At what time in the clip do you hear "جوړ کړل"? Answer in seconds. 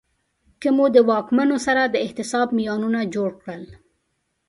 3.15-3.63